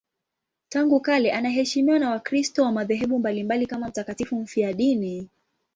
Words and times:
Tangu 0.69 0.99
kale 1.01 1.31
anaheshimiwa 1.31 1.99
na 1.99 2.09
Wakristo 2.09 2.63
wa 2.63 2.71
madhehebu 2.71 3.19
mbalimbali 3.19 3.65
kama 3.67 3.87
mtakatifu 3.87 4.35
mfiadini. 4.35 5.29